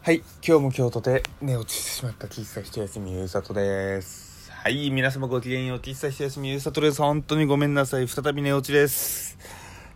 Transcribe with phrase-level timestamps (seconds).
[0.00, 4.50] はい、今日も京都で寝落ちしてしまった喫茶一休みゆうさとです。
[4.50, 7.02] はい、皆様ごきげんよう、喫茶一休みゆうさとです。
[7.02, 9.36] 本当にごめんなさい、再び寝落ちです。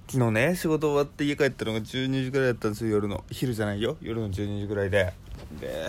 [0.09, 3.25] 昨日ね、仕事終わって家帰ったのが12時ぐらいだったんですよ、夜の。
[3.31, 5.15] 昼じゃないよ、夜の12時ぐらいで。
[5.59, 5.87] で、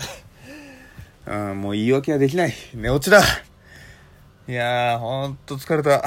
[1.28, 2.54] うん、もう言い訳はできない。
[2.76, 3.22] 寝落ちだ
[4.48, 6.02] いやー、ほんと疲れた。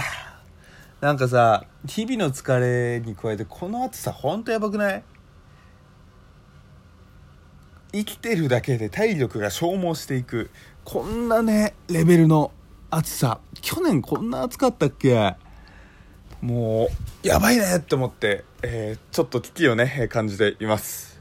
[1.00, 5.04] なんかさ、日々の疲れに加えて、この暑さほんとやばくない？
[7.92, 10.50] 生きてるだけで体力が消耗していく。
[10.84, 12.52] こんなねレベルの
[12.90, 13.40] 暑さ。
[13.60, 15.34] 去年こんな暑かったっけ？
[16.40, 16.88] も
[17.24, 21.20] うやばいねって思って、えーちょっと危機をね感じています。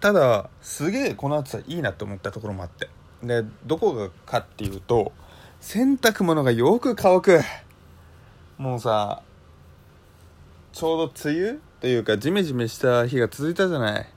[0.00, 2.88] ただすげえこの暑さいいなって思ったところもあって。
[3.22, 5.12] でどこがかっていうと
[5.60, 7.40] 洗濯物がよく乾く。
[8.58, 9.22] もうさ
[10.72, 14.08] ちょうど梅雨というかジメジメした日が続いたじゃない。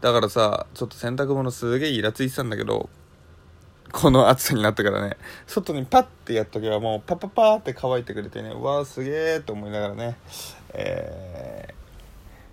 [0.00, 2.88] だからさちょっと洗濯物すげえイラついてたんだけど
[3.92, 5.16] この暑さになったからね。
[5.46, 10.16] 外にパッてやっとけばもうパッパッパーって乾いてくれてねうわーすげえと思いながらね
[10.72, 11.74] えー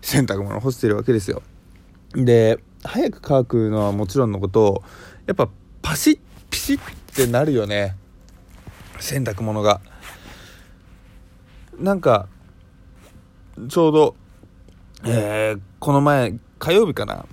[0.02, 1.44] 洗濯物干してるわけですよ。
[2.14, 4.84] で早く乾くのはもちろんのこと
[5.26, 5.50] やっぱ
[5.82, 6.82] パシッピシッっ
[7.16, 7.96] てなるよね。
[9.00, 9.82] 洗濯物が。
[11.78, 12.28] なんか
[13.70, 14.16] ちょうど
[15.06, 17.26] えーこの前火曜日かな。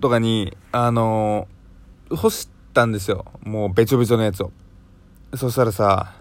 [0.00, 3.24] とかにあのー干したんですよ。
[3.44, 4.50] もうべちょべちょのやつを。
[5.34, 6.12] そしたらさ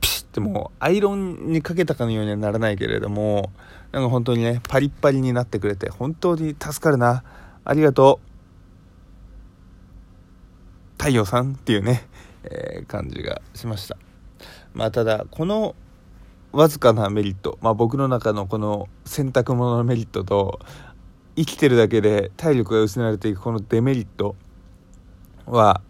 [0.00, 3.50] ピシッてもうアイロンにかけたかのようにはならないけれども
[3.90, 7.24] なんか本当にねパリッパリになってくれて本当に助かるな。
[7.64, 8.26] ありがとう。
[10.98, 12.08] 太陽さんっていうね、
[12.44, 13.96] えー感じがしました。
[14.72, 15.74] まあただこの
[16.52, 20.60] わずかなメリット、まあ、僕の中のこの洗濯物のメリットと
[21.36, 24.36] 生きてるだけで体力が失われていくこのデメリット
[25.46, 25.80] は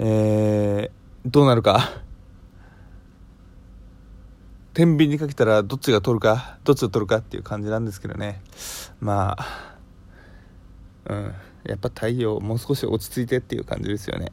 [0.00, 2.02] えー、どうなるか。
[4.74, 8.40] 天秤にかけたらどっちが取るかどっちを取るかっていう感じなんですけどね。
[9.00, 9.76] まあ
[11.06, 11.34] うん。
[11.64, 14.30] やっぱ太陽もう少し落ち着いてっていう感じですよね。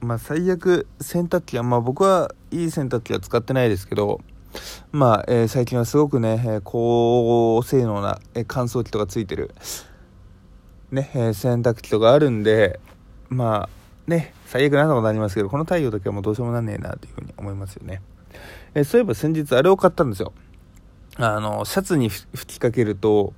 [0.00, 4.20] まあ最悪洗濯機はまあ僕はいい洗濯機は使ってないですけど
[4.94, 9.52] まあ、えー最近はすごくね、えー高性能な、えー乾燥機とかついてる、
[10.92, 12.78] ね、え洗濯機とかあるんで、
[13.28, 13.68] まあ、
[14.08, 18.02] ね、最悪なんとかなりますけど、この太陽だけはもうどうしようもなんねえな、というふうに思いますよね。
[18.74, 20.32] えそういえば先日あれを買ったんですよ。
[21.16, 23.32] あの、シャツに吹きかけると、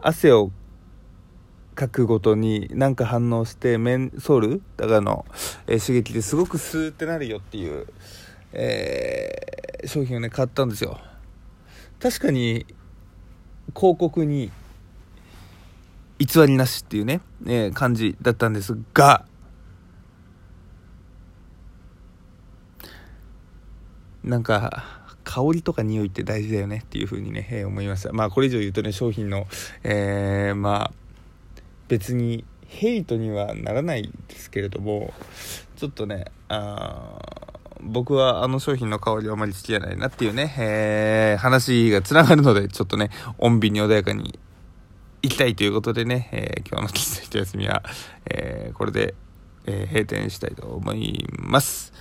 [0.00, 0.50] 汗を
[1.74, 4.62] かくごとになんか反応してメンソール？
[4.78, 5.26] だからの、
[5.66, 7.86] えー刺激ですごくスーってなるよっていう、
[8.54, 9.39] え
[9.86, 10.98] 商品をね買ったんですよ。
[12.00, 12.66] 確かに
[13.76, 14.50] 広告に
[16.18, 19.24] 偽りなしっていうね、えー感じだったんですが
[24.22, 28.12] なんか香りとか匂いって大事だよねっていう風にね、えー思いました。
[28.12, 29.46] まあこれ以上言うとね商品の
[29.84, 30.92] えーまあ
[31.88, 35.12] 別にヘイトにはならないですけれども
[35.76, 37.29] ちょっとねあ
[37.82, 44.38] 僕はあの商品の香りはあまり好きじゃないなっていうね、えー話が繋がるのでちょっとね穏便に穏やかに
[45.22, 47.82] 行きたいということでね、えー今日の喫茶一休みは、
[48.26, 49.14] えーこれで、
[49.66, 51.92] えー閉店したいと思います。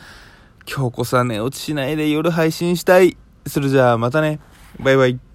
[0.72, 3.18] 今日こそはね落ちしないで夜配信したい。
[3.48, 4.40] それじゃあまたね。
[4.80, 5.29] バイバイ。